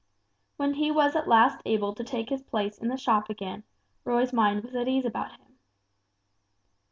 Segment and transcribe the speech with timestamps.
[0.57, 3.63] When he was at last able to take his place in the shop again,
[4.03, 5.59] Roy's mind was at ease about him.